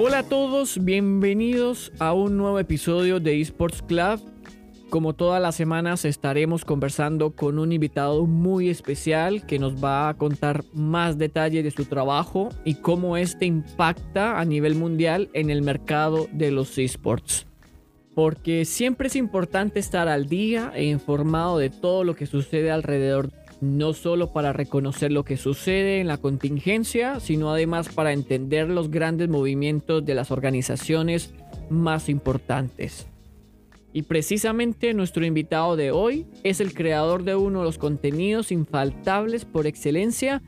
[0.00, 4.20] Hola a todos, bienvenidos a un nuevo episodio de Esports Club.
[4.90, 10.14] Como todas las semanas estaremos conversando con un invitado muy especial que nos va a
[10.14, 15.62] contar más detalles de su trabajo y cómo este impacta a nivel mundial en el
[15.62, 17.48] mercado de los esports.
[18.14, 23.32] Porque siempre es importante estar al día e informado de todo lo que sucede alrededor
[23.60, 28.90] no solo para reconocer lo que sucede en la contingencia, sino además para entender los
[28.90, 31.34] grandes movimientos de las organizaciones
[31.68, 33.06] más importantes.
[33.92, 39.44] Y precisamente nuestro invitado de hoy es el creador de uno de los contenidos infaltables
[39.44, 40.42] por excelencia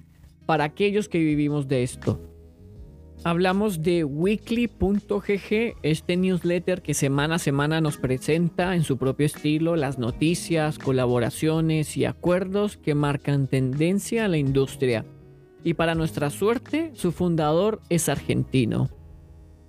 [0.46, 2.29] para aquellos que vivimos de esto.
[3.22, 9.76] Hablamos de weekly.gg, este newsletter que semana a semana nos presenta en su propio estilo
[9.76, 15.04] las noticias, colaboraciones y acuerdos que marcan tendencia a la industria.
[15.62, 18.88] Y para nuestra suerte, su fundador es argentino.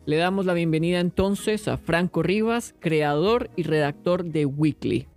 [0.05, 5.08] Le damos la bienvenida entonces a Franco Rivas, creador y redactor de Weekly.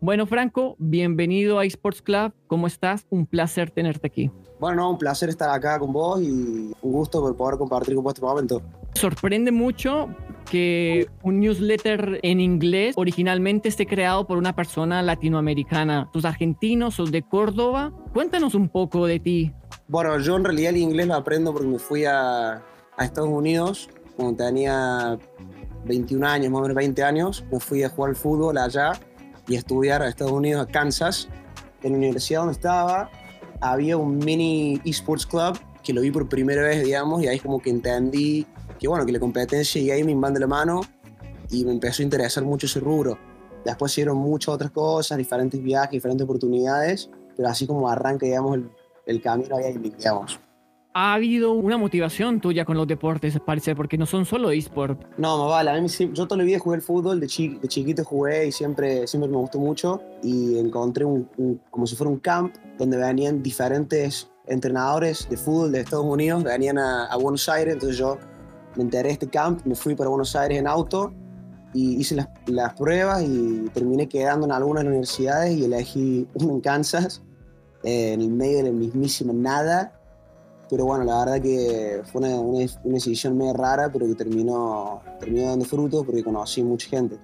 [0.00, 2.32] Bueno, Franco, bienvenido a eSports Club.
[2.48, 3.06] ¿Cómo estás?
[3.08, 4.32] Un placer tenerte aquí.
[4.58, 8.14] Bueno, un placer estar acá con vos y un gusto por poder compartir con vos
[8.14, 8.62] este momento.
[8.94, 10.08] Sorprende mucho
[10.50, 16.08] que un newsletter en inglés originalmente esté creado por una persona latinoamericana.
[16.12, 17.92] ¿Tus argentinos, sos de Córdoba?
[18.14, 19.52] Cuéntanos un poco de ti.
[19.88, 22.62] Bueno, yo en realidad el inglés lo aprendo porque me fui a,
[22.96, 25.18] a Estados Unidos cuando tenía
[25.84, 27.44] 21 años, más o menos 20 años.
[27.52, 28.92] Me fui a jugar al fútbol allá
[29.46, 31.28] y a estudiar a Estados Unidos, a Kansas.
[31.82, 33.10] En la universidad donde estaba
[33.60, 37.42] había un mini esports club que lo vi por primera vez, digamos, y ahí es
[37.42, 38.46] como que entendí
[38.78, 40.80] que, bueno, que la competencia y gaming van de la mano
[41.50, 43.18] y me empezó a interesar mucho ese rubro.
[43.64, 48.70] Después hicieron muchas otras cosas, diferentes viajes, diferentes oportunidades, pero así como arranca, digamos, el,
[49.06, 50.40] el camino ahí, digamos
[50.98, 54.98] ha habido una motivación tuya con los deportes, parece, porque no son solo eSport.
[55.18, 55.70] No, me vale.
[55.70, 59.06] A mí, yo toda la vida jugué el fútbol, de, de chiquito jugué y siempre,
[59.06, 60.00] siempre me gustó mucho.
[60.22, 61.28] Y encontré un,
[61.70, 66.78] como si fuera un camp donde venían diferentes entrenadores de fútbol de Estados Unidos, venían
[66.78, 67.74] a, Buenos Aires.
[67.74, 68.16] Entonces yo
[68.76, 71.12] me enteré de este camp, me fui para Buenos Aires en auto
[71.74, 76.60] y hice las, las pruebas y terminé quedando en algunas universidades y elegí una en
[76.62, 77.22] Kansas,
[77.82, 79.92] en el medio de la mismísima nada
[80.68, 85.48] pero bueno, la verdad que fue una, una, decisión medio rara, pero que terminó, terminó
[85.48, 87.18] dando frutos porque conocí mucha gente.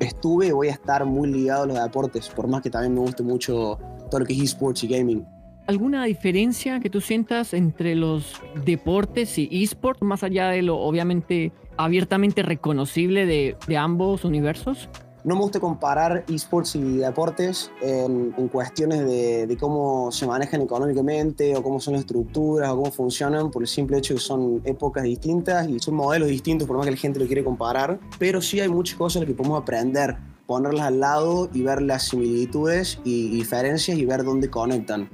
[0.00, 3.00] Estuve y voy a estar muy ligado a los deportes, por más que también me
[3.00, 3.78] guste mucho
[4.10, 5.26] todo lo que es esports y gaming.
[5.66, 11.52] ¿Alguna diferencia que tú sientas entre los deportes y esports, más allá de lo obviamente
[11.76, 14.88] abiertamente reconocible de, de ambos universos?
[15.24, 21.62] No me gusta comparar esports y deportes en, cuestiones de, cómo se manejan económicamente o
[21.62, 25.04] cómo son las estructuras o cómo funcionan por el simple hecho de que son épocas
[25.04, 28.00] distintas y son modelos distintos por más que la gente lo quiere comparar.
[28.18, 32.98] Pero sí hay muchas cosas que podemos aprender, ponerlas al lado y ver las similitudes
[33.04, 35.08] y diferencias y ver dónde conectan.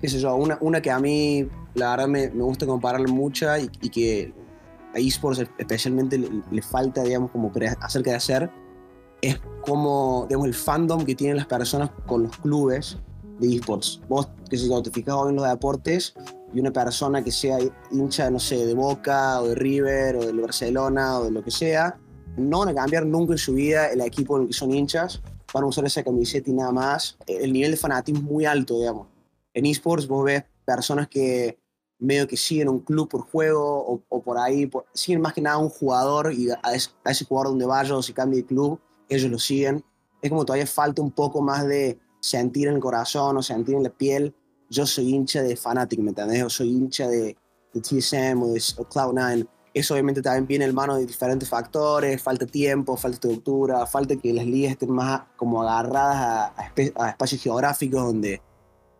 [0.00, 3.70] Qué sé una, una que a mí la verdad me, me gusta comparar mucho y,
[3.80, 4.34] y que
[4.92, 8.50] a esports especialmente le, le falta, digamos, como hacer que hacer
[9.22, 12.98] es como, digamos, el fandom que tienen las personas con los clubes
[13.38, 14.00] de esports.
[14.08, 16.14] Vos, que si te fijas en los deportes,
[16.54, 17.58] y una persona que sea
[17.90, 21.50] hincha, no sé, de Boca o de River o de Barcelona o de lo que
[21.50, 21.98] sea,
[22.36, 25.22] no van a cambiar nunca en su vida el equipo en el que son hinchas,
[25.52, 27.16] van a usar esa camiseta y nada más.
[27.26, 29.08] El nivel de fanatismo es muy alto, digamos.
[29.54, 31.58] En esports vos ves personas que
[31.98, 35.68] medio que siguen un club por juego o, por ahí, siguen más que nada un
[35.68, 38.80] jugador y a, ese jugador donde vaya o si cambie de club,
[39.14, 39.84] ellos lo siguen.
[40.20, 43.82] Es como todavía falta un poco más de sentir en el corazón o sentir en
[43.82, 44.34] la piel.
[44.70, 46.40] Yo soy hincha de Fanatic, ¿me entendés?
[46.40, 47.36] Yo soy hincha de,
[47.72, 49.46] TSM o de Cloud9.
[49.74, 54.32] Eso obviamente también viene en mano de diferentes factores, falta tiempo, falta estructura, falta que
[54.32, 58.42] las ligas estén más como agarradas a, espacios geográficos donde,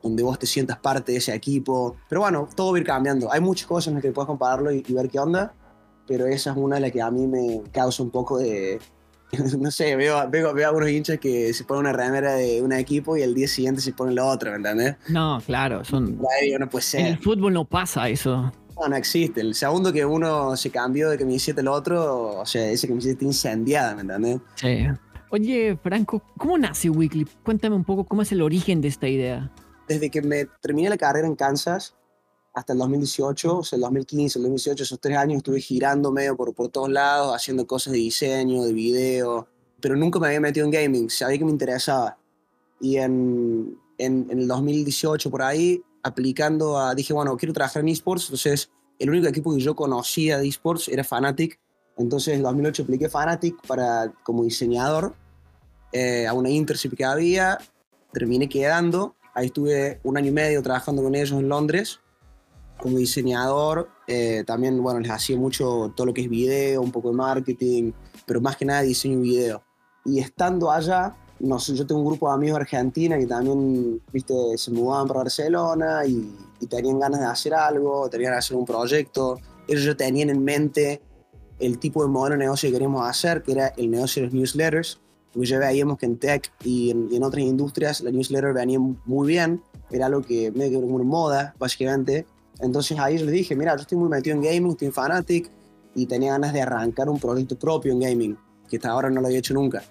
[0.02, 1.96] donde vos te sientas parte de ese equipo.
[2.08, 3.30] Pero bueno, todo va a ir cambiando.
[3.30, 5.54] Hay muchas cosas en las que puedes compararlo y, y ver qué onda,
[6.06, 8.80] pero esa es una de las que a mí me causa un poco de,
[9.58, 12.72] no sé, veo, veo, veo, a unos hinchas que se ponen una remera de un
[12.72, 14.96] equipo y el día siguiente se ponen la otra, ¿me entendés?
[15.08, 16.18] No, claro, son...
[16.18, 17.00] No puede ser.
[17.00, 18.52] En el fútbol no pasa eso.
[18.78, 19.40] No, no existe.
[19.40, 23.24] El segundo que uno se cambió de camiseta al otro, o sea, esa camiseta está
[23.24, 24.38] incendiada, ¿me entendés?
[24.56, 24.86] Sí.
[25.30, 27.26] Oye, Franco, ¿cómo nace Weekly?
[27.42, 29.50] Cuéntame un poco cómo es el origen de esta idea.
[29.88, 31.94] Desde que me terminé la carrera en Kansas,
[32.54, 36.36] hasta el 2018, o sea, el 2015, el 2018, esos tres años estuve girando medio
[36.36, 39.48] por, por todos lados, haciendo cosas de diseño, de video,
[39.80, 42.18] pero nunca me había metido en gaming, sabía que me interesaba.
[42.80, 47.88] Y en, en, en el 2018, por ahí, aplicando a, dije, bueno, quiero trabajar en
[47.88, 51.58] esports, entonces el único equipo que yo conocía de esports era Fnatic.
[51.96, 55.14] Entonces en 2008 apliqué Fnatic para, como diseñador
[55.92, 57.58] eh, a una internship que había,
[58.12, 62.00] terminé quedando, ahí estuve un año y medio trabajando con ellos en Londres
[62.82, 67.10] como diseñador, eh, también, bueno, les hacía mucho todo lo que es video, un poco
[67.10, 67.92] de marketing,
[68.26, 69.62] pero más que nada diseño y video.
[70.04, 74.02] Y estando allá, no sé, yo tengo un grupo de amigos de Argentina que también,
[74.12, 78.46] viste, se mudaban para Barcelona y, y tenían ganas de hacer algo, tenían ganas de
[78.48, 79.38] hacer un proyecto.
[79.68, 81.00] Ellos ya tenían en mente
[81.60, 84.34] el tipo de modelo de negocio que queríamos hacer, que era el negocio de los
[84.34, 85.00] newsletters.
[85.32, 89.62] Porque ya veíamos que en tech y en, otras industrias la newsletter venía muy bien,
[89.90, 92.26] era algo que medio que como una moda, básicamente.
[92.62, 95.50] Entonces ahí les dije, mira, yo estoy muy metido en gaming, estoy en Fanatic
[95.94, 98.38] y tenía ganas de arrancar un proyecto propio en gaming,
[98.68, 99.82] que hasta ahora no lo había hecho nunca.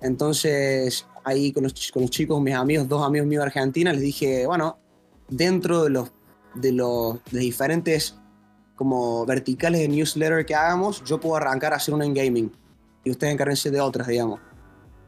[0.00, 4.02] Entonces ahí con los, con los chicos, mis amigos, dos amigos míos de Argentina, les
[4.02, 4.78] dije, bueno,
[5.28, 6.10] dentro de los,
[6.54, 8.18] de los de diferentes
[8.74, 12.52] como verticales de newsletter que hagamos, yo puedo arrancar a hacer una en gaming
[13.04, 14.40] y ustedes encárguense de otras, digamos.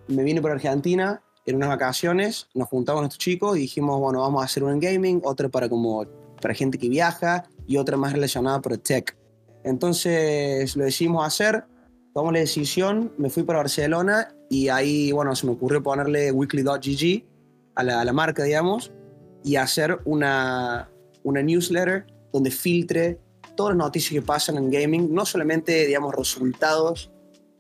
[0.08, 4.42] Me vine por Argentina en unas vacaciones, nos juntamos nuestros chicos y dijimos, bueno, vamos
[4.42, 6.04] a hacer una en gaming, otra para como
[6.40, 9.16] para gente que viaja y otra más relacionada por tech.
[9.64, 11.64] Entonces lo decidimos hacer,
[12.14, 17.24] tomamos la decisión, me fui para Barcelona y ahí, bueno, se me ocurrió ponerle weekly.gg
[17.74, 18.92] a la, a la marca, digamos,
[19.44, 20.90] y hacer una,
[21.22, 23.18] una newsletter donde filtre
[23.56, 27.10] todas las noticias que pasan en gaming, no solamente, digamos, resultados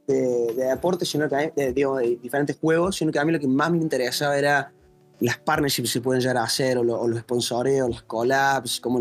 [0.06, 3.46] de, de deporte, sino que de, de, diferentes juegos, sino que a mí lo que
[3.46, 4.72] más me interesaba era
[5.20, 9.00] las partnerships se pueden llegar a hacer, o, los sponsoreos, las collabs, como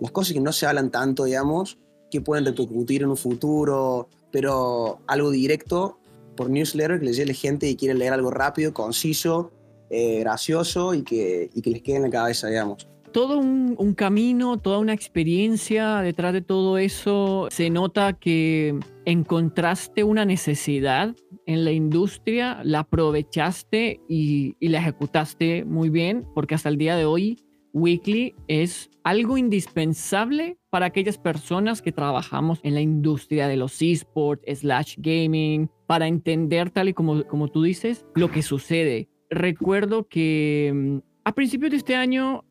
[0.00, 1.78] las cosas que no se hablan tanto, digamos,
[2.10, 5.98] que pueden repercutir en un futuro, pero algo directo
[6.36, 9.52] por newsletter que les llegue gente y quiere leer algo rápido, conciso,
[9.90, 13.92] eh, gracioso y que, y que les quede en la cabeza, digamos todo un, un,
[13.92, 17.46] camino, toda una experiencia detrás de todo eso.
[17.50, 21.14] Se nota que encontraste una necesidad
[21.46, 26.96] en la industria, la aprovechaste y, y, la ejecutaste muy bien, porque hasta el día
[26.96, 27.38] de hoy
[27.72, 34.44] Weekly es algo indispensable para aquellas personas que trabajamos en la industria de los esports,
[34.60, 39.08] slash gaming, para entender tal y como, como tú dices, lo que sucede.
[39.30, 42.44] Recuerdo que mm, a principios de este año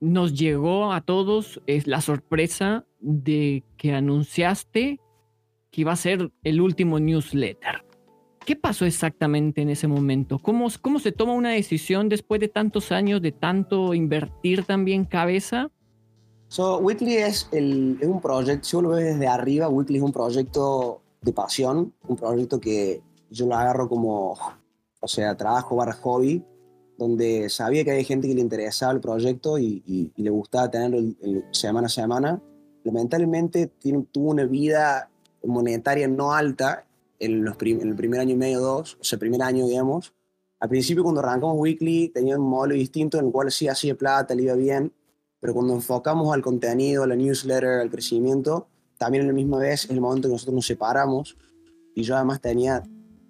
[0.00, 5.00] nos llegó a todos es la sorpresa de que anunciaste
[5.70, 7.85] que iba a ser el último newsletter.
[8.46, 10.38] ¿Qué pasó exactamente en ese momento?
[10.38, 15.72] ¿Cómo, ¿Cómo se toma una decisión después de tantos años, de tanto invertir también cabeza?
[16.46, 21.02] So, Weekly es, un proyecto, si uno lo ve desde arriba, Weekly es un proyecto
[21.22, 24.38] de pasión, un proyecto que yo lo agarro como,
[25.00, 26.44] o sea, trabajo barra hobby,
[26.96, 31.00] donde sabía que había gente que le interesaba el proyecto y, le gustaba tenerlo
[31.50, 32.40] semana a semana.
[32.84, 33.72] Lamentablemente
[34.12, 35.10] tuvo una vida
[35.42, 36.86] monetaria no alta
[37.18, 40.14] en, los en, el primer año y medio, dos, el primer año, digamos.
[40.58, 44.34] Al principio, cuando arrancamos Weekly, tenía un modelo distinto en el cual sí hacía plata,
[44.34, 44.92] le iba bien,
[45.40, 48.68] pero cuando enfocamos al contenido, a la newsletter, al crecimiento,
[48.98, 51.36] también en la misma vez es el momento que nosotros nos separamos
[51.94, 52.82] y yo además tenía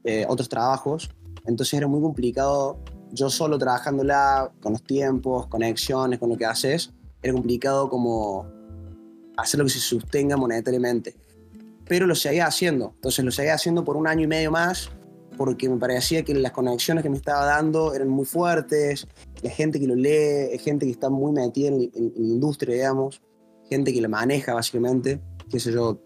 [0.04, 1.10] eh, otros trabajos,
[1.44, 2.78] entonces era muy complicado
[3.12, 6.92] yo solo trabajándola con los tiempos, conexiones, con lo que haces,
[7.22, 8.46] era complicado como
[9.36, 11.16] hacer lo que se sostenga monetariamente.
[11.88, 12.92] Pero lo seguía haciendo.
[12.94, 14.90] Entonces lo seguía haciendo por un año y medio más
[15.36, 19.06] porque me parecía que las conexiones que me estaba dando eran muy fuertes,
[19.42, 23.22] la gente que lo lee, gente que está muy metida en, la industria, digamos,
[23.68, 26.00] gente que lo maneja básicamente, qué sé yo,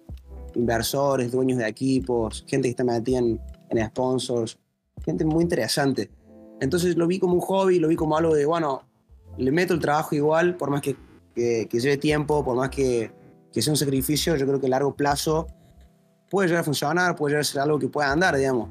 [0.55, 4.59] inversores, dueños de equipos, gente que está metida en, en sponsors,
[5.05, 6.11] gente muy interesante.
[6.61, 8.83] Entonces lo vi como un hobby, lo vi como algo de, bueno,
[9.39, 10.97] le meto el trabajo igual, por más que,
[11.35, 13.13] que, lleve tiempo, por más que,
[13.53, 15.47] que, sea un sacrificio, yo creo que a largo plazo
[16.31, 18.69] puede llegar a funcionar, puede llegar a ser algo que pueda andar, digamos.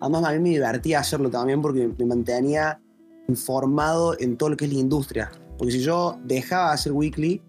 [0.00, 2.80] Además, a mí me divertía hacerlo también porque me mantenía
[3.28, 5.30] informado en todo lo que es la industria.
[5.56, 7.40] Porque si yo dejaba de hacer weekly,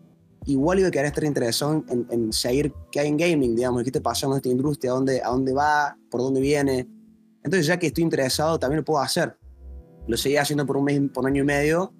[0.46, 3.90] igual iba a querer estar interesado en, en seguir qué hay en gaming, digamos, qué
[3.90, 6.88] está pasando en esta industria, a dónde, a dónde va, por dónde viene.
[7.44, 9.36] Entonces, ya que estoy interesado, también lo puedo hacer.
[10.08, 11.94] Lo seguía haciendo por un, mes, por un año y medio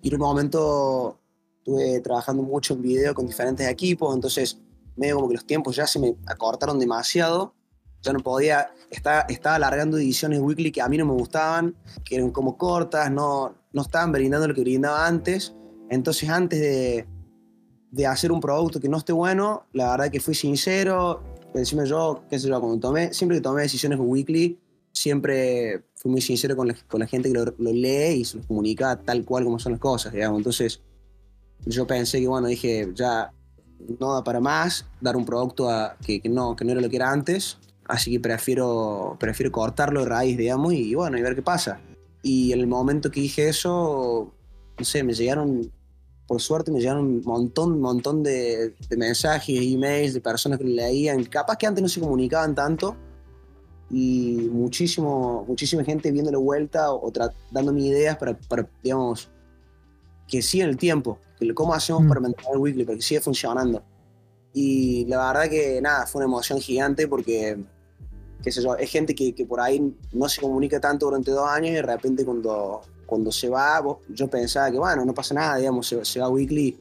[0.00, 1.20] y en un momento
[1.58, 4.58] estuve trabajando mucho en video con diferentes equipos, entonces
[4.98, 7.54] medio como que los tiempos ya se me acortaron demasiado,
[8.02, 12.16] ya no podía, estaba, estaba alargando ediciones weekly que a mí no me gustaban, que
[12.16, 15.54] eran como cortas, no, no estaban brindando lo que brindaba antes,
[15.90, 17.06] entonces antes de,
[17.90, 21.22] de hacer un producto que no esté bueno, la verdad que fui sincero,
[21.54, 24.58] encima yo, qué sé yo, cuando tomé, siempre que tomé decisiones weekly,
[24.92, 28.46] siempre fui muy sincero con la, con la gente que lo, lee y se lo
[28.46, 30.38] comunica tal cual como son las cosas, digamos.
[30.38, 30.82] Entonces,
[31.66, 33.32] yo pensé que, bueno, dije, ya
[33.98, 35.68] no da para más dar un producto
[36.04, 40.06] que, no, que no era lo que era antes, así que prefiero, prefiero cortarlo de
[40.06, 41.80] raíz, digamos, y, bueno, y ver qué pasa.
[42.22, 44.32] Y en el momento que dije eso,
[44.78, 45.70] no sé, me llegaron,
[46.26, 51.24] por suerte me llegaron un montón, montón de, de mensajes, emails de personas que leían,
[51.24, 52.96] capaz que antes no se comunicaban tanto,
[53.90, 57.10] y muchísimo, muchísima gente viéndole vuelta o,
[57.50, 58.36] dándome ideas para,
[58.82, 59.30] digamos,
[60.26, 61.18] que siga el tiempo,
[61.54, 62.08] cómo hacemos mm.
[62.08, 63.82] para mantener el weekly, para que siga funcionando.
[64.52, 67.58] Y la verdad que nada, fue una emoción gigante porque,
[68.42, 71.48] qué sé yo, es gente que, que por ahí no se comunica tanto durante dos
[71.48, 75.56] años y de repente cuando, cuando se va, yo pensaba que bueno, no pasa nada,
[75.56, 76.78] digamos, se, se va weekly,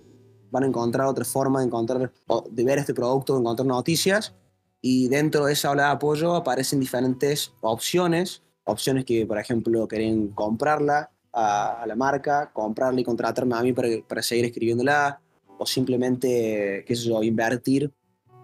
[0.49, 2.11] van a encontrar otra forma de encontrar,
[2.49, 4.33] de ver este producto, de encontrar noticias
[4.81, 10.29] y dentro de esa ola de apoyo aparecen diferentes opciones, opciones que, por ejemplo, quieren
[10.29, 15.21] comprarla a, la marca, comprarla y contratarme a mí para, para seguir escribiéndola,
[15.59, 17.93] o simplemente, qué sé yo, invertir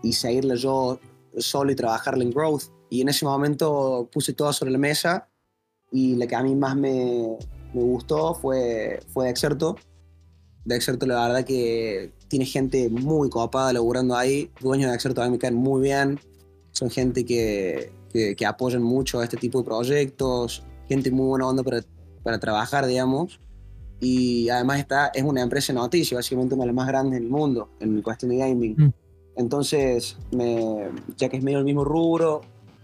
[0.03, 0.99] y seguirla yo
[1.37, 2.63] solo y trabajarla en growth.
[2.89, 5.27] Y en ese momento puse todo sobre la mesa
[5.91, 7.37] y la que a mí más me,
[7.73, 9.75] me gustó fue, fue Dexerto.
[10.65, 14.51] Dexerto la verdad que tiene gente muy copada laburando ahí.
[14.61, 16.19] Dueños de Exerto también me caen muy bien.
[16.71, 20.63] Son gente que, que, apoyan mucho a este tipo de proyectos.
[20.87, 21.83] Gente muy buena onda para,
[22.23, 23.39] para trabajar, digamos.
[23.99, 27.29] Y además está, es una empresa de noticias, básicamente una de las más grandes del
[27.29, 28.75] mundo en cuestión de gaming.
[28.77, 28.93] Mm.
[29.35, 32.41] Entonces, me, ya que es medio el mismo rubro,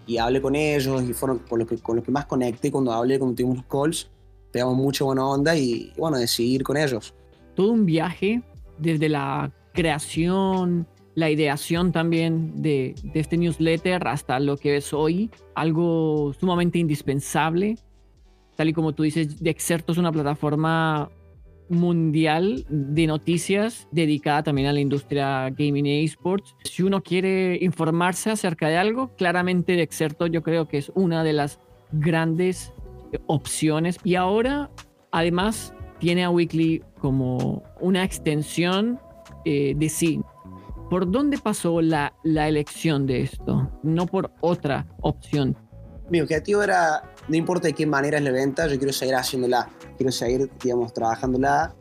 [0.07, 2.91] y hablé con ellos y fueron con los que, con los que más conecté cuando
[2.91, 4.09] hablé, cuando tuvimos los calls,
[4.51, 7.13] pegamos mucha buena onda y, y bueno, decidí ir con ellos.
[7.55, 8.41] Todo un viaje
[8.79, 16.33] desde la creación, la ideación también de, este newsletter hasta lo que es hoy, algo
[16.39, 17.77] sumamente indispensable.
[18.59, 21.09] Tal y como tú dices, de Exerto es una plataforma
[21.69, 26.57] mundial de noticias dedicada también a la industria gaming e esports.
[26.65, 31.23] Si uno quiere informarse acerca de algo, claramente de Exerto yo creo que es una
[31.23, 31.61] de las
[31.93, 32.73] grandes
[33.27, 33.97] opciones.
[34.03, 34.69] Y ahora,
[35.13, 38.99] además, tiene a Weekly como una extensión
[39.45, 40.19] eh, de sí.
[40.89, 43.71] ¿Por dónde pasó la, la elección de esto?
[43.83, 45.55] No por otra opción.
[46.09, 49.69] Mi objetivo era, no importa de qué manera es la venta, yo quiero seguir haciéndola,
[49.97, 51.75] quiero seguir, digamos, trabajándola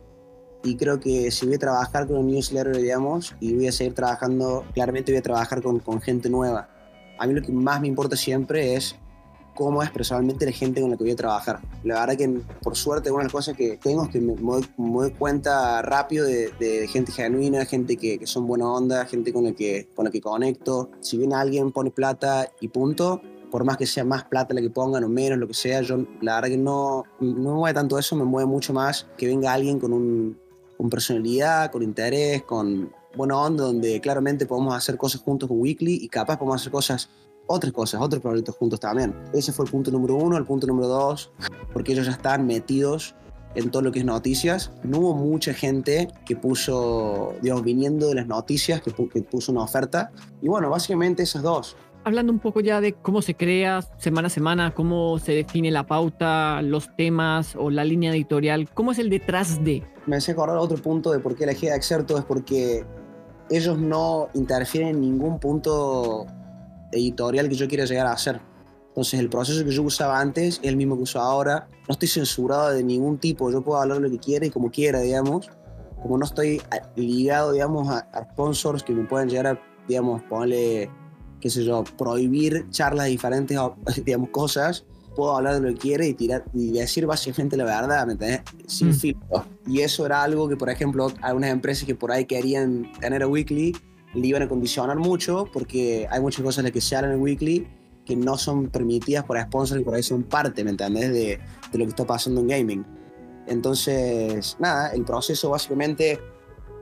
[0.62, 3.94] y creo que si voy a trabajar con un newsletter, digamos, y voy a seguir
[3.94, 6.68] trabajando, claramente voy a trabajar con, con gente nueva.
[7.18, 8.96] A mí lo que más me importa siempre es
[9.58, 11.60] cómo es personalmente la gente con la que voy a trabajar.
[11.82, 12.28] La verdad que,
[12.62, 16.88] por suerte, una de las cosas que tengo es que me, doy cuenta rápido de,
[16.92, 20.90] gente genuina, gente que, son buena onda, gente con la, que, con la que conecto.
[21.00, 24.70] Si viene alguien, pone plata y punto, por más que sea más plata la que
[24.70, 27.98] pongan o menos, lo que sea, yo la verdad que no, no me mueve tanto
[27.98, 30.38] eso, me mueve mucho más que venga alguien con, un,
[30.76, 35.98] con personalidad, con interés, con buena onda, donde claramente podemos hacer cosas juntos con Weekly
[36.02, 37.08] y capaz podemos hacer cosas
[37.48, 39.14] otras cosas, otros proyectos juntos también.
[39.32, 40.36] Ese fue el punto número uno.
[40.36, 41.32] El punto número dos,
[41.72, 43.14] porque ellos ya están metidos
[43.54, 44.70] en todo lo que es noticias.
[44.84, 50.12] No hubo mucha gente que puso, digamos, viniendo de las noticias, que, puso una oferta.
[50.42, 51.76] Y bueno, básicamente esas dos.
[52.08, 55.84] Hablando un poco ya de cómo se crea semana a semana, cómo se define la
[55.84, 59.82] pauta, los temas o la línea editorial, ¿cómo es el detrás de?
[60.06, 62.86] Me hace acordar otro punto de por qué elegí Exerto, es porque
[63.50, 66.24] ellos no interfieren en ningún punto
[66.92, 68.40] editorial que yo quiera llegar a hacer.
[68.86, 71.68] Entonces el proceso que yo usaba antes es el mismo que uso ahora.
[71.86, 75.00] No estoy censurado de ningún tipo, yo puedo hablar lo que quiera y como quiera,
[75.00, 75.50] digamos.
[76.00, 76.62] Como no estoy
[76.96, 80.88] ligado, digamos, a, sponsors que me pueden llegar a, digamos, ponerle,
[81.40, 83.58] qué sé yo, prohibir charlas de diferentes,
[84.04, 84.84] digamos, cosas,
[85.16, 88.42] puedo hablar de lo que quiera y tirar y decir básicamente la verdad, ¿me entiendes?
[88.66, 88.94] Sin mm.
[88.94, 89.44] filtro.
[89.66, 93.26] Y eso era algo que, por ejemplo, algunas empresas que por ahí querían tener a
[93.26, 93.74] Weekly
[94.14, 97.22] le iban a condicionar mucho porque hay muchas cosas las que se hablan en el
[97.22, 97.68] weekly
[98.04, 101.12] que no son permitidas por sponsors y por ahí son parte, ¿me entendés?
[101.12, 101.38] De,
[101.72, 102.86] de lo que está pasando en gaming.
[103.46, 106.18] Entonces, nada, el proceso básicamente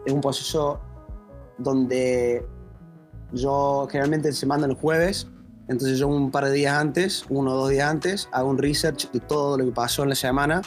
[0.05, 0.81] es un proceso
[1.59, 2.47] donde
[3.37, 5.29] yo generalmente se manda el jueves,
[5.69, 9.11] entonces yo un par de días antes, uno o dos días antes, hago un research
[9.11, 10.63] de todo lo que pasó en la semana,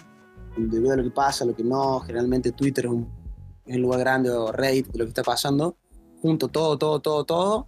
[0.58, 3.20] de lo que pasa, lo que no, generalmente Twitter es un,
[3.66, 5.78] lugar grande o Reddit de lo que está pasando,
[6.22, 7.68] junto todo, todo, todo, todo,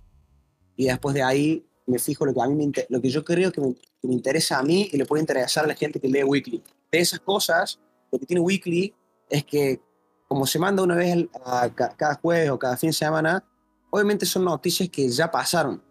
[0.75, 3.51] y después de ahí me fijo lo que, a mí me lo que yo creo
[3.51, 6.63] que me, interesa a mí y le puede interesar a la gente que lee Weekly.
[6.91, 7.79] De esas cosas,
[8.11, 8.93] lo que tiene Weekly
[9.29, 9.79] es que
[10.27, 13.43] como se manda una vez a, cada jueves o cada fin de semana,
[13.91, 15.81] obviamente son noticias que ya pasaron.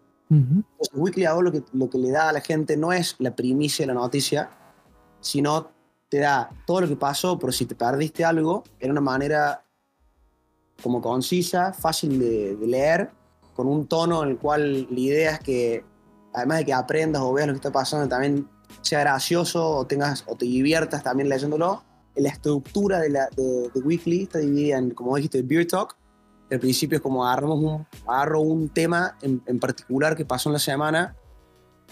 [0.93, 3.83] Weekly hago lo que, lo que le da a la gente no es la primicia
[3.83, 4.49] de la noticia,
[5.19, 5.71] sino
[6.07, 9.65] te da todo lo que pasó, pero si te perdiste algo, en una manera
[10.81, 13.11] como concisa, fácil de, de leer,
[13.55, 15.83] con un tono en el cual la idea es que,
[16.33, 18.47] además de que aprendas o veas lo que está pasando, también
[18.81, 21.83] sea gracioso o, tengas, o te diviertas también leyéndolo.
[22.15, 25.95] La estructura de, la, de, de Weekly está dividida en, como dijiste, Beer Talk.
[26.51, 30.53] El principio es como agarramos un, agarro un tema en, en particular que pasó en
[30.53, 31.15] la semana,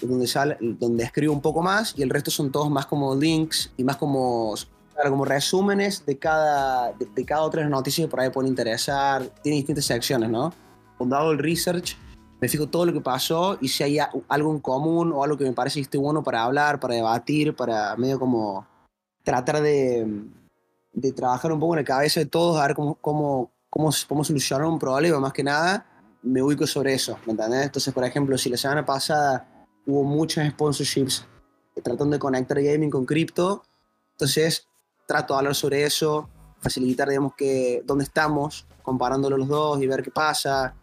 [0.01, 3.71] donde, sale, donde escribo un poco más, y el resto son todos más como links
[3.77, 4.53] y más como,
[5.01, 9.23] como resúmenes de cada, de, de cada otra noticia que por ahí pueden interesar.
[9.41, 10.53] Tiene distintas secciones, ¿no?
[10.97, 11.95] Cuando hago el research,
[12.41, 13.97] me fijo todo lo que pasó y si hay
[14.27, 17.55] algo en común o algo que me parece que esté bueno para hablar, para debatir,
[17.55, 18.67] para medio como
[19.23, 20.05] tratar de,
[20.91, 24.23] de trabajar un poco en la cabeza de todos, a ver cómo, cómo, cómo, cómo
[24.23, 25.85] solucionar un problema, más que nada,
[26.21, 27.65] me ubico sobre eso, ¿me entendés?
[27.65, 31.25] Entonces, por ejemplo, si la semana pasada hubo muchos sponsorships
[31.83, 33.63] tratando de conectar gaming con cripto,
[34.11, 34.67] entonces
[35.07, 40.03] trato de hablar sobre eso, facilitar, digamos, que dónde estamos, comparándolo los dos y ver
[40.03, 40.75] qué pasa,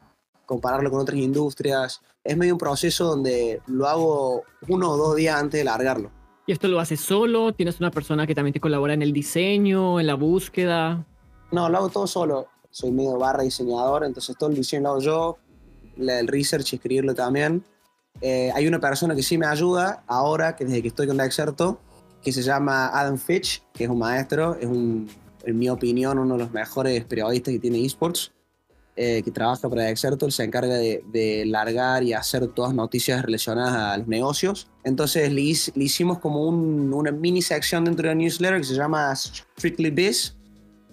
[0.47, 2.00] compararlo con otras industrias.
[2.25, 6.11] Es medio un proceso donde lo hago uno o dos días antes de largarlo.
[6.47, 7.52] ¿Y esto lo haces solo?
[7.52, 11.05] ¿Tienes una persona que también te colabora en el diseño, en la búsqueda?
[11.50, 12.49] No, lo hago todo solo.
[12.78, 15.38] Soy medio barra diseñador, entonces todo el diseño lo hago yo,
[15.97, 17.64] el research escribirlo también.
[18.21, 21.25] Eh, hay una persona que sí me ayuda ahora, que desde que estoy con la
[21.25, 21.80] Exerto,
[22.23, 25.09] que se llama Adam Fitch, que es un maestro, es un,
[25.47, 28.30] en mi opinión uno de los mejores periodistas que tiene esports
[28.95, 33.23] eh, que trabaja para Exerto, él se encarga de, de, largar y hacer todas noticias
[33.23, 34.68] relacionadas a los negocios.
[34.85, 39.16] Entonces le, le hicimos como un, una mini sección dentro del newsletter que se llama
[39.16, 40.37] Strictly Biz,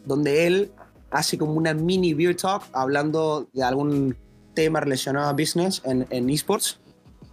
[0.06, 0.72] donde él
[1.14, 4.18] hace como una mini beer talk hablando de algún
[4.54, 6.80] tema relacionado a business en, en esports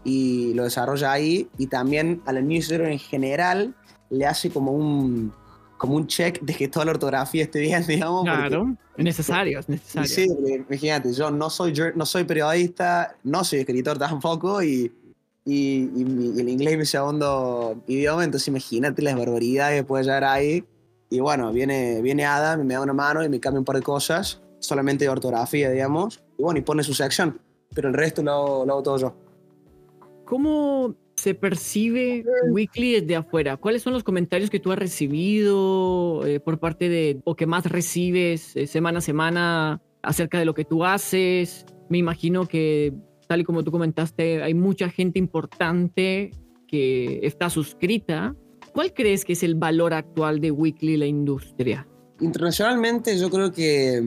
[0.04, 3.74] y lo desarrolla ahí y también a la newsletter en general
[4.10, 5.32] le hace como un
[5.76, 8.24] como un check de que toda la ortografía esté bien, digamos.
[8.24, 10.08] Claro, es necesario, es necesario.
[10.08, 10.26] Sí,
[10.68, 14.92] imagínate, yo no soy, no soy periodista, no soy escritor tampoco y,
[15.46, 20.04] y, y, y el inglés es mi segundo idioma, entonces imagínate las barbaridades que puede
[20.04, 20.66] llegar ahí.
[21.10, 23.82] Y bueno, viene, viene Adam me da una mano y me cambia un par de
[23.82, 27.40] cosas, solamente de ortografía, digamos, y bueno, y pone su sección,
[27.74, 29.16] pero el resto lo hago, lo hago todo yo.
[30.24, 33.56] ¿Cómo se percibe Weekly desde afuera?
[33.56, 37.66] ¿Cuáles son los comentarios que tú has recibido eh, por parte de, o que más
[37.66, 41.66] recibes eh, semana a semana acerca de lo que tú haces?
[41.88, 42.94] Me imagino que,
[43.26, 46.30] tal y como tú comentaste, hay mucha gente importante
[46.68, 48.36] que está suscrita.
[48.80, 51.86] ¿Cuál crees que es el valor actual de Weekly la industria?
[52.18, 54.02] Internacionalmente yo creo que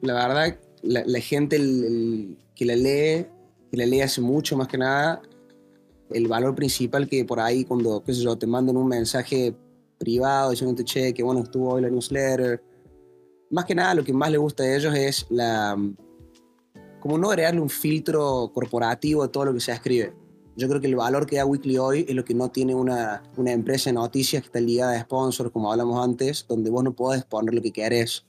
[0.00, 3.26] la verdad la, la gente el, el, que la lee,
[3.70, 5.22] que la lee hace mucho más que nada,
[6.10, 9.54] el valor principal que por ahí cuando, qué sé yo, te mandan un mensaje
[9.98, 12.60] privado diciéndote, che, que bueno estuvo hoy la newsletter.
[13.50, 15.76] Más que nada lo que más le gusta a ellos es la...
[16.98, 20.21] como no agregarle un filtro corporativo a todo lo que se escribe.
[20.56, 23.22] Yo creo que el valor que da Weekly hoy es lo que no tiene una,
[23.36, 26.92] una empresa de noticias que está ligada a sponsors, como hablamos antes, donde vos no
[26.92, 28.26] podés poner lo que querés.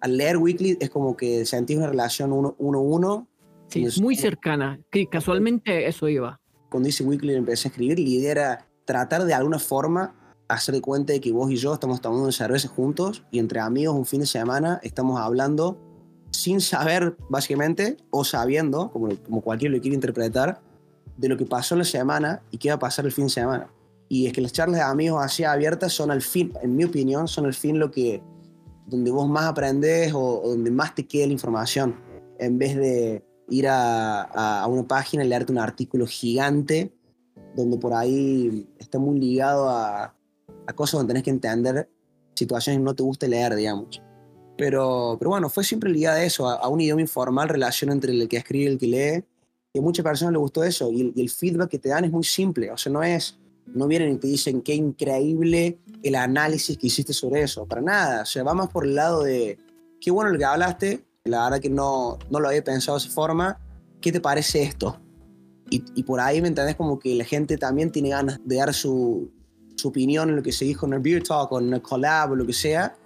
[0.00, 3.28] Al leer Weekly es como que sentís una relación uno a uno.
[3.68, 4.78] Sí, es muy cercana.
[4.90, 9.34] Que casualmente eso iba cuando hice Weekly empecé a escribir, la idea era tratar de
[9.34, 10.14] alguna forma
[10.48, 13.60] hacer de cuenta de que vos y yo estamos tomando una cerveza juntos y entre
[13.60, 15.80] amigos un fin de semana estamos hablando
[16.30, 20.60] sin saber básicamente o sabiendo, como, como cualquiera lo quiere interpretar,
[21.16, 23.68] de lo que pasó la semana y qué va a pasar el fin de semana.
[24.08, 27.26] Y es que las charlas de amigos así abiertas son al fin, en mi opinión,
[27.26, 28.22] son al fin lo que,
[28.86, 31.96] donde vos más aprendes o, donde más te queda la información,
[32.38, 36.92] en vez de ir a, a, una página y leerte un artículo gigante
[37.56, 40.14] donde por ahí está muy ligado a,
[40.66, 41.88] a cosas donde tenés que entender
[42.34, 44.02] situaciones que no te gusta leer, digamos.
[44.58, 48.28] Pero, pero bueno, fue siempre ligada a eso, a, un idioma informal, relación entre el
[48.28, 49.24] que escribe y el que lee.
[49.76, 50.90] Y muchas personas les gustó eso.
[50.90, 52.70] Y el, feedback que te dan es muy simple.
[52.70, 57.12] O sea, no es, no vienen y te dicen qué increíble el análisis que hiciste
[57.12, 57.66] sobre eso.
[57.66, 58.22] Para nada.
[58.22, 59.58] O sea, va más por el lado de
[60.00, 63.12] qué bueno el que hablaste, la verdad que no, no lo había pensado de esa
[63.12, 63.58] forma.
[64.00, 64.98] ¿Qué te parece esto?
[65.68, 66.76] Y, y, por ahí, ¿me entendés?
[66.76, 69.32] Como que la gente también tiene ganas de dar su,
[69.76, 72.32] su opinión en lo que se dijo en el Beer Talk o en el collab
[72.32, 72.96] o lo que sea.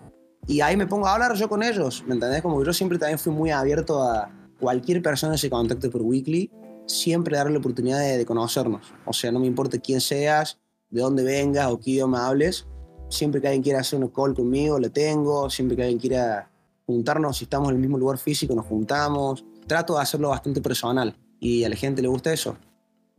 [0.47, 2.43] Y ahí me pongo a hablar yo con ellos, ¿me entendés?
[2.43, 6.03] Como que yo siempre también fui muy abierto a cualquier persona que se contacte por
[6.03, 6.51] Weekly,
[6.91, 8.93] siempre darle la oportunidad de, conocernos.
[9.05, 10.59] O sea, no me importa quién seas,
[10.91, 12.67] de dónde vengas o qué idioma hables.
[13.09, 15.49] Siempre que alguien quiera hacer una call conmigo, le tengo.
[15.51, 16.51] Siempre que alguien quiera
[16.87, 19.45] juntarnos, si estamos en el mismo lugar físico, nos juntamos.
[19.67, 22.57] Trato de hacerlo bastante personal y a la gente le gusta eso.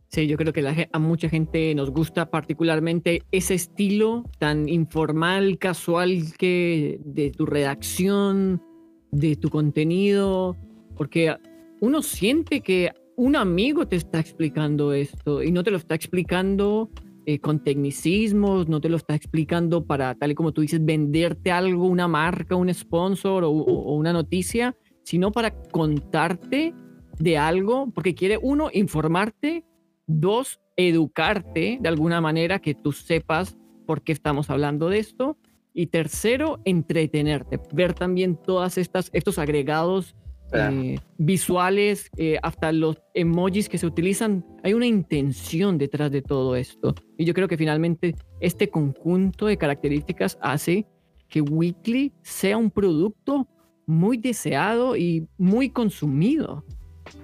[0.08, 6.34] Sí, yo creo que a mucha gente nos gusta particularmente ese estilo tan informal, casual
[6.36, 8.62] que de tu redacción,
[9.10, 10.54] de tu contenido,
[10.96, 11.34] porque
[11.80, 16.90] uno siente que un amigo te está explicando esto y no te lo está explicando
[17.26, 21.52] eh, con tecnicismos, no te lo está explicando para, tal y como tú dices, venderte
[21.52, 26.74] algo, una marca, un sponsor o, o una noticia, sino para contarte
[27.18, 29.64] de algo, porque quiere uno, informarte,
[30.06, 35.36] dos, educarte de alguna manera que tú sepas por qué estamos hablando de esto.
[35.74, 40.14] Y tercero, entretenerte, ver también todas estas estos agregados
[40.52, 44.44] eh, visuales, eh, hasta los emojis que se utilizan.
[44.62, 46.94] Hay una intención detrás de todo esto.
[47.16, 50.86] Y yo creo que finalmente este conjunto de características hace
[51.28, 53.48] que Weekly sea un producto
[53.86, 56.64] muy deseado y muy consumido.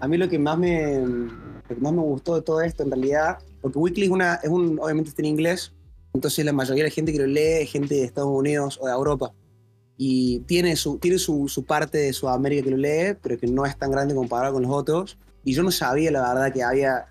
[0.00, 1.00] A mí lo que más me,
[1.78, 5.10] más me gustó de todo esto, en realidad, porque Weekly es, una, es un, obviamente
[5.10, 5.74] está en inglés,
[6.14, 8.86] entonces la mayoría de la gente que lo lee es gente de Estados Unidos o
[8.86, 9.32] de Europa.
[10.00, 13.66] Y tiene su, tiene su, su parte de Sudamérica que lo lee, pero que no
[13.66, 15.18] es tan grande comparado con los otros.
[15.44, 17.06] Y yo no sabía, la verdad, que había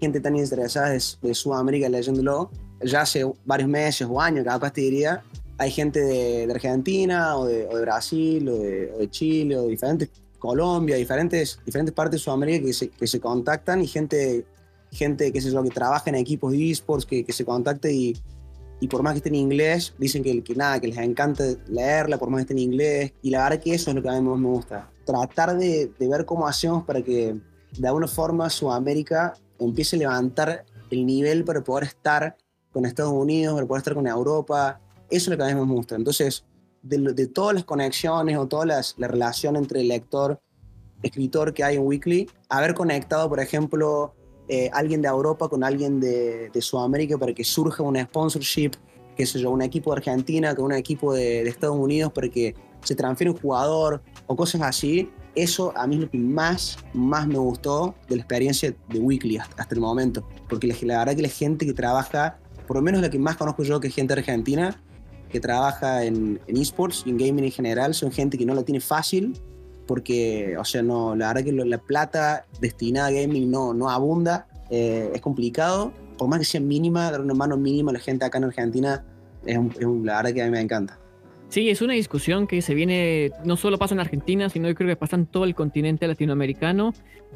[0.00, 2.50] gente tan interesada de, de Sudamérica leyéndolo.
[2.84, 5.22] Ya hace varios meses o años, capaz te diría,
[5.56, 9.56] hay gente de, de Argentina o de, o de, Brasil o de, o de Chile
[9.56, 13.86] o de diferentes Colombia, diferentes, diferentes partes de Sudamérica que se, que se contactan y
[13.86, 14.44] gente,
[14.92, 18.16] gente que, sé yo, que trabaja en equipos de esports que, que se contacta y,
[18.80, 22.18] y por más que esté en inglés, dicen que, que nada, que les encanta leerla,
[22.18, 23.12] por más que esté en inglés.
[23.22, 24.90] Y la verdad que eso es lo que a mí más me gusta.
[25.04, 27.36] Tratar de, de ver cómo hacemos para que
[27.78, 32.36] de alguna forma Sudamérica empiece a levantar el nivel para poder estar
[32.70, 34.80] con Estados Unidos, para poder estar con Europa.
[35.08, 35.94] Eso es lo que a mí más me gusta.
[35.94, 36.44] Entonces,
[36.82, 40.38] de, de todas las conexiones o toda las, la relación entre el lector,
[41.02, 44.14] escritor que hay en Weekly, haber conectado, por ejemplo,
[44.48, 48.72] eh, alguien de Europa con alguien de, Sudamérica para que surja una sponsorship,
[49.16, 52.54] qué sé yo, un equipo de Argentina con un equipo de, Estados Unidos para que
[52.82, 55.10] se transfiera un jugador o cosas así.
[55.34, 59.36] Eso a mí es lo que más, más me gustó de la experiencia de Weekly
[59.38, 60.26] hasta, hasta el momento.
[60.48, 63.36] Porque la, la, verdad que la gente que trabaja, por lo menos la que más
[63.36, 64.80] conozco yo, que es gente argentina,
[65.28, 68.62] que trabaja en, en esports y en gaming en general, son gente que no la
[68.62, 69.34] tiene fácil
[69.86, 74.46] porque, o sea, no, la verdad que la plata destinada a gaming no, no abunda,
[74.70, 78.24] eh, es complicado, por más que sea mínima, dar una mano mínima a la gente
[78.24, 79.04] acá en Argentina,
[79.44, 80.98] es, un, es la verdad que a mí me encanta.
[81.48, 84.88] Sí, es una discusión que se viene, no solo pasa en Argentina, sino yo creo
[84.88, 86.92] que pasa en todo el continente latinoamericano,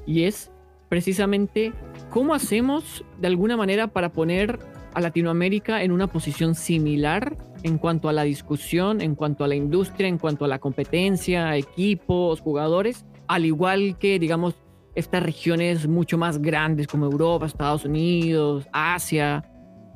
[0.06, 0.50] y es
[0.88, 1.72] precisamente
[2.10, 4.58] cómo hacemos de alguna manera para poner
[4.94, 9.54] a Latinoamérica en una posición similar en cuanto a la discusión, en cuanto a la
[9.54, 14.54] industria, en cuanto a la competencia, equipos, jugadores, al igual que, digamos,
[14.94, 19.44] estas regiones mucho más grandes como Europa, Estados Unidos, Asia.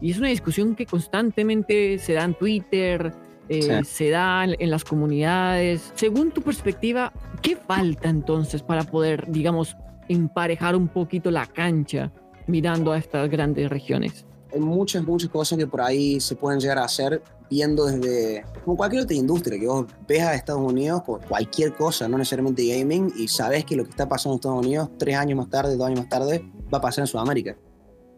[0.01, 3.13] Y es una discusión que constantemente se da en Twitter,
[3.49, 3.85] eh, sí.
[3.85, 5.93] se da en, en, las comunidades.
[5.95, 9.77] Según tu perspectiva, ¿qué falta entonces para poder, digamos,
[10.09, 12.13] emparejar un poquito la cancha
[12.47, 14.27] mirando a estas grandes regiones?
[14.55, 18.77] Hay muchas, muchas cosas que por ahí se pueden llegar a hacer viendo desde, como
[18.77, 23.13] cualquier otra industria, que vos ves a Estados Unidos por cualquier cosa, no necesariamente gaming,
[23.17, 25.87] y sabes que lo que está pasando en Estados Unidos, tres años más tarde, dos
[25.89, 27.57] años más tarde, va a pasar en Sudamérica.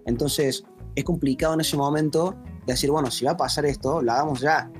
[0.04, 0.62] Entonces,
[0.94, 2.34] es complicado en ese momento
[2.66, 4.70] decir, bueno, si va a pasar esto, lo hagamos ya.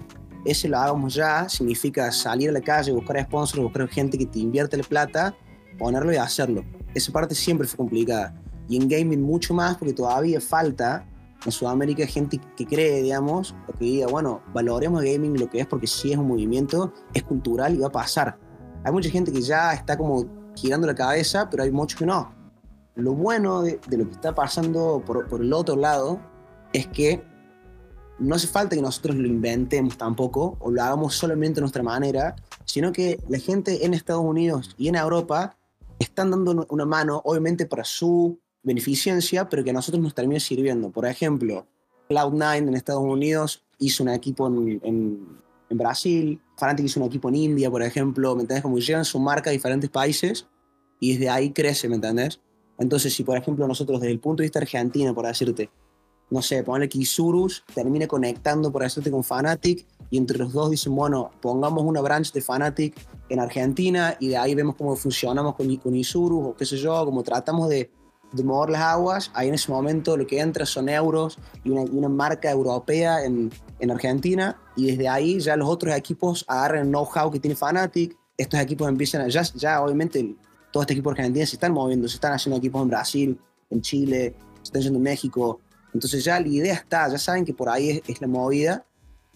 [0.44, 4.38] Ese lo hagamos ya significa salir a la calle, buscar sponsors, buscar gente que te
[4.40, 5.34] invierte la plata,
[5.78, 6.64] ponerlo y hacerlo.
[6.94, 8.34] Esa parte siempre fue complicada.
[8.68, 11.06] Y en gaming mucho más porque todavía falta
[11.44, 15.61] en Sudamérica hay gente que cree, digamos, o que diga, bueno, valoremos gaming lo que
[15.61, 18.38] es porque sí es un movimiento, es cultural y va a pasar.
[18.85, 22.35] Hay mucha gente que ya está como girando la cabeza, pero hay muchos que no.
[22.94, 26.18] Lo bueno de, de lo que está pasando por, por, el otro lado
[26.72, 27.22] es que
[28.18, 32.35] no hace falta que nosotros lo inventemos tampoco o lo hagamos solamente de nuestra manera,
[32.64, 35.57] sino que la gente en Estados Unidos y en Europa
[35.99, 40.90] están dando una mano, obviamente para su beneficencia, pero que a nosotros nos termina sirviendo.
[40.90, 41.66] Por ejemplo,
[42.11, 45.38] Cloud9 en Estados Unidos hizo un equipo en, en,
[45.70, 48.62] en Brasil, Fanatic hizo un equipo en India, por ejemplo, ¿me entendés?
[48.62, 50.46] Como llegan su marca a diferentes países
[50.98, 52.40] y desde ahí crece, ¿me entendés?
[52.79, 55.70] Entonces, si por ejemplo nosotros desde el punto de vista argentino, por decirte,
[56.29, 60.70] no sé, ponerle que Isurus termine conectando, por decirte, con Fanatic y entre los dos
[60.70, 62.94] dicen, bueno, pongamos una branch de Fanatic
[63.29, 67.05] en Argentina y de ahí vemos cómo funcionamos con, con Isurus o qué sé yo,
[67.05, 67.90] como tratamos de
[68.32, 71.82] de mover las aguas, ahí en ese momento lo que entra son euros y una,
[71.82, 76.88] una marca europea en, en, Argentina, y desde ahí ya los otros equipos agarran el
[76.88, 80.36] know-how que tiene Fanatic, estos equipos empiezan a, ya, ya obviamente
[80.70, 84.34] todo este equipo argentino se están moviendo, se están haciendo equipos en Brasil, en Chile,
[84.56, 85.60] se están yendo en México,
[85.94, 88.84] entonces ya la idea está, ya saben que por ahí es, es la movida,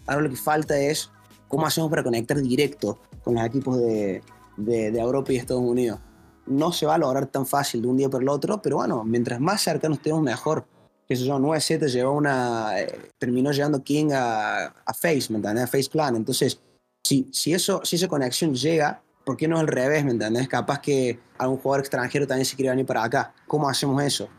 [0.05, 1.09] ahora lo que falta es
[1.47, 4.21] cómo hacemos para conectar directo con los equipos de,
[4.57, 5.99] de, de Europa y Estados Unidos.
[6.45, 9.03] No se va a lograr tan fácil de un día para el otro, pero bueno,
[9.03, 10.65] mientras más cercanos estemos, mejor.
[11.07, 12.79] Que sé yo, 9-7 llevó una.
[12.79, 15.65] eh, terminó llevando King a, a Face, ¿me entiendes?
[15.65, 16.15] A Face Clan.
[16.15, 16.61] Entonces,
[17.03, 20.47] si, si, eso, si esa conexión llega, ¿por qué no al revés, ¿me entiendes?
[20.47, 23.33] Capaz que algún jugador extranjero también se quiere venir para acá.
[23.47, 24.29] ¿Cómo hacemos eso?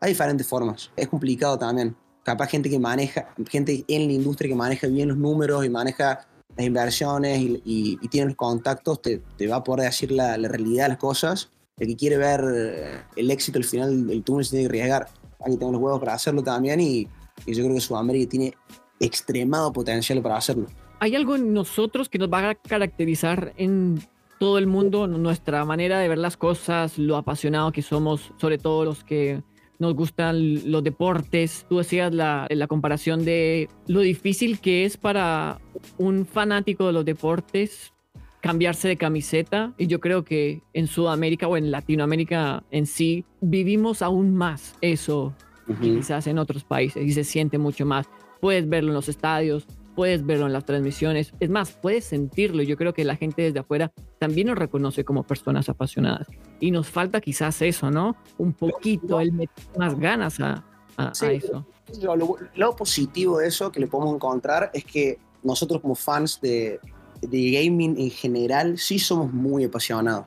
[0.00, 0.90] Hay diferentes formas.
[0.96, 1.96] Es complicado también.
[2.22, 6.28] Capaz gente que maneja, gente en la industria que maneja bien los números y maneja
[6.60, 10.48] las inversiones y, y- tiene los contactos, te, te va a poder decir la, la
[10.48, 11.50] realidad de las cosas.
[11.78, 15.08] El que quiere ver eh, el éxito al final del túnel se tiene que arriesgar.
[15.44, 17.08] Aquí tengo los huevos para hacerlo también y,
[17.46, 18.54] y yo creo que Sudamérica tiene
[19.00, 20.66] extremado potencial para hacerlo.
[20.98, 24.02] ¿Hay algo en nosotros que nos va a caracterizar en
[24.38, 28.84] todo el mundo, nuestra manera de ver las cosas, lo apasionado que somos, sobre todo
[28.84, 29.42] los que
[29.80, 31.66] nos gustan los deportes?
[31.68, 35.58] Tú decías la, la comparación de lo difícil que es para
[35.98, 37.92] un fanático de los deportes
[38.40, 44.02] cambiarse de camiseta y yo creo que en Sudamérica o en Latinoamérica en sí vivimos
[44.02, 45.34] aún más eso
[45.80, 48.08] que quizás en otros países y se siente mucho más.
[48.40, 49.66] Puedes verlo en los estadios,
[50.00, 52.62] puedes verlo en las transmisiones, es más, puedes sentirlo.
[52.62, 56.26] Yo creo que la gente desde afuera también nos reconoce como personas apasionadas
[56.58, 58.16] y nos falta quizás eso, ¿no?
[58.38, 60.64] Un poquito, el meter más ganas a,
[60.96, 61.26] a- a Sí.
[61.26, 61.66] eso.
[62.00, 66.40] Lo, lo- lo positivo de eso que le podemos encontrar es que nosotros como fans
[66.40, 66.80] de,
[67.20, 70.24] de gaming en general sí somos muy apasionados.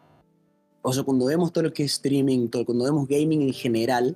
[0.84, 4.16] O sea, cuando vemos todo lo que es streaming, todo, cuando vemos gaming en general,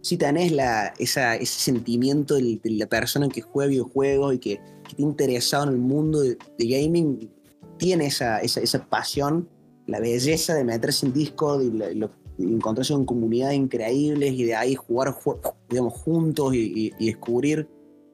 [0.00, 4.56] sí tenés la, esa, ese sentimiento del- de, la persona que juega videojuegos y que,
[4.84, 7.30] que está interesado en el mundo de, de gaming,
[7.78, 9.48] tiene esa, esa, esa pasión,
[9.86, 14.54] la belleza de meterse en Discord y, lo- y encontrarse con comunidades increíbles y de
[14.54, 17.68] ahí jugar ju- digamos, juntos y, y- y descubrir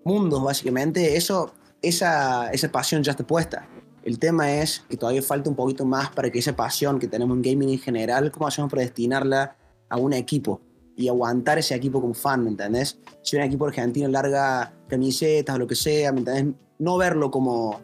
[0.04, 1.16] mundos, básicamente.
[1.16, 3.68] Eso, esa, esa pasión ya está puesta.
[4.02, 7.36] El tema es que todavía falta un poquito más para que esa pasión que tenemos
[7.36, 9.56] en gaming en general, ¿cómo hacemos para destinarla
[9.88, 10.60] a un equipo?
[10.96, 13.00] Y aguantar ese equipo como fan, ¿me entendés?
[13.22, 16.54] Si un equipo argentino larga camisetas o lo que sea, ¿me entendés?
[16.78, 17.80] No verlo como,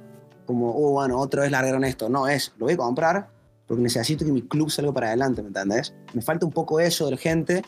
[0.46, 2.08] como oh, bueno, otra vez largaron esto.
[2.08, 3.28] No, es, lo voy a comprar
[3.66, 5.94] porque necesito que mi club salga para adelante, ¿me entendés?
[6.12, 7.62] Me falta un poco eso de la gente,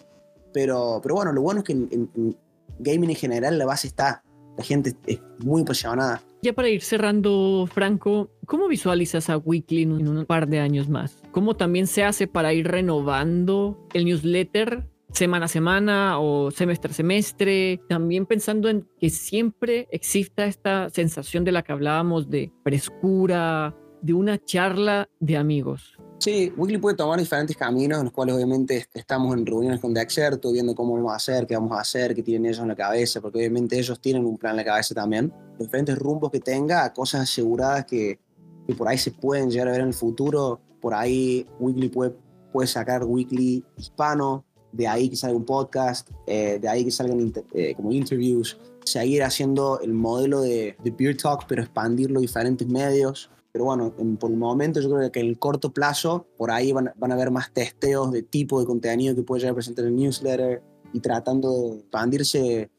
[0.53, 2.37] pero, pero bueno, lo bueno es que en, en-
[2.79, 4.23] gaming en general la base está.
[4.59, 6.21] La gente es muy apasionada.
[6.43, 11.17] Ya para ir cerrando, Franco, ¿cómo visualizas a Weekly en un par de años más?
[11.31, 16.95] ¿Cómo también se hace para ir renovando el newsletter semana a semana o semestre a
[16.95, 17.81] semestre?
[17.89, 24.15] También pensando en que siempre exista esta sensación de la que hablábamos de frescura, de
[24.15, 25.97] una charla de amigos.
[26.19, 29.93] Sí, Weekly puede tomar diferentes caminos, en los cuales obviamente est- estamos en reuniones con
[29.93, 32.77] Dexerto, viendo cómo vamos a hacer, qué vamos a hacer, qué tienen ellos en la
[32.77, 35.33] cabeza, porque obviamente ellos tienen un plan en la cabeza también.
[35.59, 38.21] Diferentes rumbos que tenga, cosas aseguradas que,
[38.69, 40.61] que por ahí se pueden llegar a ver en el futuro.
[40.81, 42.15] Por ahí Weekly puede,
[42.53, 47.21] puede sacar Weekly hispano, de ahí que salga un podcast, eh, de ahí que salgan
[47.21, 52.23] inter- eh, como interviews, seguir haciendo el modelo de, de Beer Talk, pero expandirlo a
[52.23, 53.31] diferentes medios.
[53.53, 56.73] Pero bueno, en- por el momento yo creo que en el corto plazo, por ahí
[56.73, 59.85] van, van a haber más testeos de tipo de contenido que puede llegar a presentar
[59.85, 60.63] el newsletter
[60.95, 62.71] y tratando de expandirse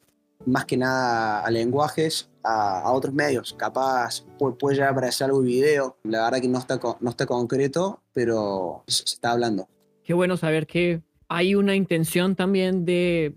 [0.46, 3.54] más que nada a lenguajes, a, a otros medios.
[3.58, 5.98] Capaz puede, puede llegar a aparecer algo de video.
[6.04, 9.70] La verdad que no está, no está concreto, pero se está hablando.
[10.04, 11.02] Qué bueno saber que
[11.34, 13.34] hay una intención también de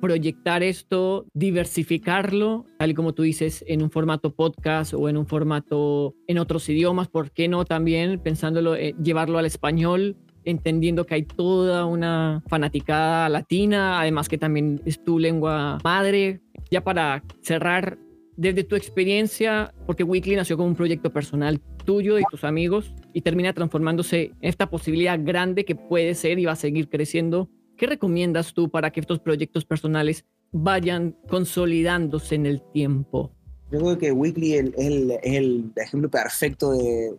[0.00, 5.26] proyectar esto, diversificarlo, tal y como tú dices, en un formato podcast o en un
[5.26, 11.14] formato en otros idiomas, ¿por qué no también pensándolo, eh, llevarlo al español, entendiendo que
[11.16, 16.40] hay toda una fanaticada latina, además que también es tu lengua madre?
[16.70, 17.98] Ya para cerrar,
[18.40, 23.20] desde tu experiencia, porque Weekly nació como un proyecto personal tuyo y tus amigos y
[23.20, 27.50] termina transformándose en esta posibilidad grande que puede ser y va a seguir creciendo.
[27.76, 33.30] ¿Qué recomiendas tú para que estos proyectos personales vayan consolidándose en el tiempo?
[33.70, 37.12] Yo creo que Weekly es el, es el ejemplo perfecto de,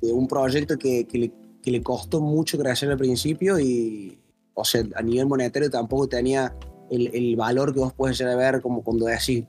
[0.00, 1.32] de un proyecto que, que, le,
[1.62, 4.18] que le costó mucho crecer al principio y,
[4.54, 6.56] o sea, a nivel monetario tampoco tenía
[6.90, 9.44] el, el valor que vos puedes llegar a ver como cuando decís.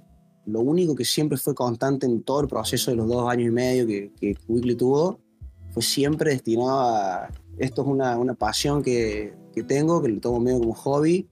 [0.45, 3.51] Lo único que siempre fue constante en todo el proceso de los dos años y
[3.51, 5.19] medio que, que Weekly tuvo
[5.71, 7.29] fue siempre destinado a...
[7.58, 11.29] Esto es una, una pasión que, que tengo, que lo tomo medio como hobby,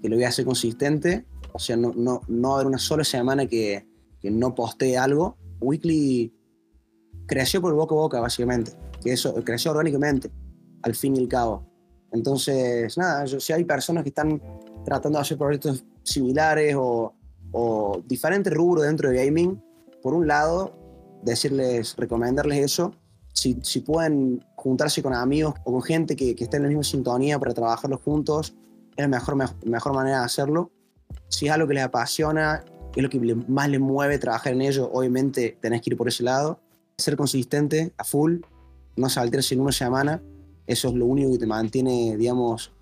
[0.00, 1.26] que lo voy a hacer consistente.
[1.52, 3.86] O sea, no, no, no va a haber una sola semana que,
[4.20, 5.36] que no postee algo.
[5.60, 6.32] Weekly
[7.26, 8.72] creció por boca a boca, básicamente.
[9.02, 10.30] Que eso creció orgánicamente,
[10.82, 11.66] al fin y al cabo.
[12.12, 14.40] Entonces, nada, yo, si hay personas que están
[14.84, 17.12] tratando de hacer proyectos similares o,
[17.54, 19.62] o diferentes rubros dentro de gaming,
[20.02, 20.76] por un lado,
[21.22, 22.92] decirles, recomendarles eso.
[23.32, 26.84] Si, si pueden juntarse con amigos o con gente que, que esté en la misma
[26.84, 28.54] sintonía para trabajarlo juntos
[28.96, 30.70] es la mejor, mejor manera de hacerlo.
[31.28, 32.64] Si es algo que les apasiona,
[32.94, 36.22] es lo que más les mueve trabajar en ello, obviamente tenés que ir por ese
[36.22, 36.60] lado.
[36.98, 38.40] Ser consistente a full,
[38.96, 40.22] no saltarse en una semana,
[40.66, 42.72] eso es lo único que te mantiene, digamos,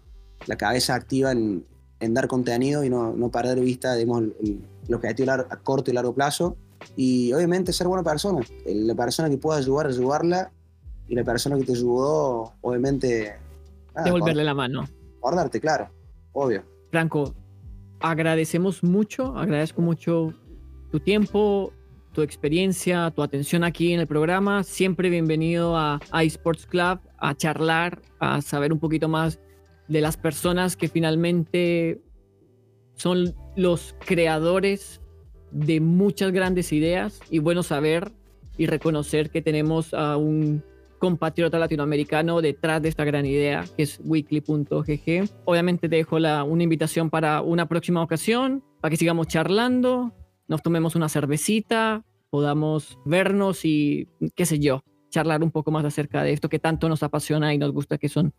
[0.46, 1.64] la cabeza activa en,
[2.02, 5.90] en dar contenido y no, no perder de vista, digamos, el, el objetivo a corto
[5.90, 6.56] y largo plazo.
[6.96, 8.40] Y obviamente ser buena persona.
[8.66, 10.50] La persona que pueda ayudar, ayudarla.
[11.08, 13.36] Y la persona que te ayudó, obviamente...
[14.04, 14.84] Devolverle la mano.
[15.20, 15.88] Guardarte, claro.
[16.32, 16.64] Obvio.
[16.90, 17.34] Franco,
[18.00, 20.34] agradecemos mucho, agradezco mucho
[20.90, 21.72] tu tiempo,
[22.12, 24.64] tu experiencia, tu atención aquí en el programa.
[24.64, 29.38] Siempre bienvenido a iSports Club, a charlar, a saber un poquito más
[29.92, 32.00] de las personas que finalmente
[32.94, 35.02] son los creadores
[35.50, 38.10] de muchas grandes ideas y bueno saber
[38.56, 40.64] y reconocer que tenemos a un
[40.98, 45.30] compatriota latinoamericano detrás de esta gran idea que es weekly.gg.
[45.44, 50.14] Obviamente te dejo la, una invitación para una próxima ocasión, para que sigamos charlando,
[50.48, 56.22] nos tomemos una cervecita, podamos vernos y qué sé yo, charlar un poco más acerca
[56.22, 58.32] de esto que tanto nos apasiona y nos gusta que son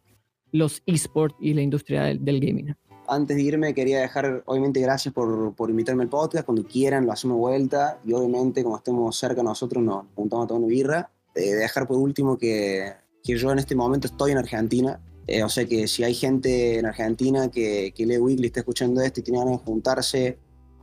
[0.53, 2.75] los esports y la industria del, del gaming
[3.07, 6.45] antes de irme quería dejar, obviamente, gracias por, por, invitarme al podcast.
[6.45, 7.99] Cuando quieran, lo hacemos vuelta.
[8.05, 11.11] Y obviamente, como estemos cerca nosotros, nos juntamos a tomar una birra.
[11.35, 15.01] Eh, dejar por último que, que, yo en este momento estoy en Argentina.
[15.27, 19.01] Eh, o sea que si hay gente en Argentina que, que lee Weekly, está escuchando
[19.01, 20.37] esto y tiene ganas de juntarse,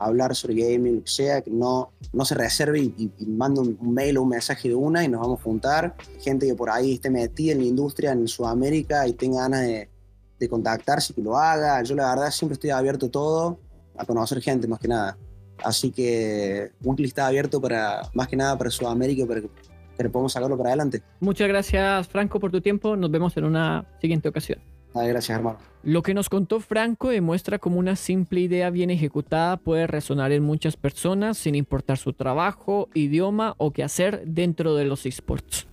[0.06, 3.78] hablar sobre gaming, lo que sea, que no, no se reserve y, y, mande un,
[3.94, 5.94] mail o un mensaje de una y nos vamos a juntar.
[6.20, 9.90] Gente que por ahí esté metida en la industria en Sudamérica y tenga ganas de
[10.40, 11.82] de contactarse, que lo haga.
[11.82, 13.60] Yo la verdad siempre estoy abierto a todo,
[13.96, 15.16] a conocer gente más que nada.
[15.62, 19.50] Así que Weekly está abierto para, más que nada para Sudamérica, para que,
[19.96, 21.02] que podamos sacarlo para adelante.
[21.20, 24.58] Muchas gracias Franco por tu tiempo, nos vemos en una siguiente ocasión.
[25.83, 30.42] Lo que nos contó Franco demuestra cómo una simple idea bien ejecutada puede resonar en
[30.42, 35.66] muchas personas sin importar su trabajo, idioma o qué hacer dentro de los esports.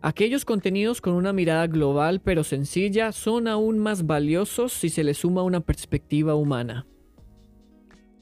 [0.00, 5.18] Aquellos contenidos con una mirada global pero sencilla son aún más valiosos si se les
[5.18, 6.86] suma una perspectiva humana.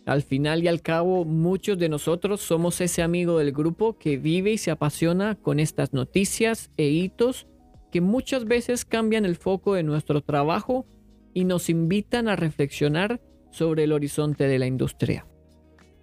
[0.07, 4.53] Al final y al cabo, muchos de nosotros somos ese amigo del grupo que vive
[4.53, 7.49] y se apasiona con estas noticias e hitos
[7.97, 10.85] que muchas veces cambian el foco de nuestro trabajo
[11.33, 15.27] y nos invitan a reflexionar sobre el horizonte de la industria.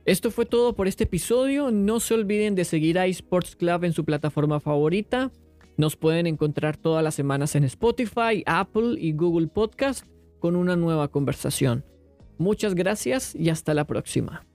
[0.04, 1.70] Esto fue todo por este episodio.
[1.70, 5.32] No se olviden de seguir a eSports Club en su plataforma favorita
[5.78, 10.06] nos pueden encontrar todas las semanas en Spotify, Apple y Google Podcast
[10.40, 11.86] con una nueva conversación.
[12.40, 14.46] Muchas gracias y hasta la próxima.